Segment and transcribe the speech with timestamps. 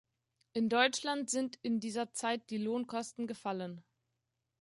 [0.53, 3.83] In Deutschland sind in dieser Zeit die Lohnkosten gefallen.